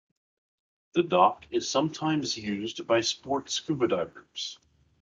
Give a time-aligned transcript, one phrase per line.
[0.93, 4.57] The dock is sometimes used by sport scuba divers.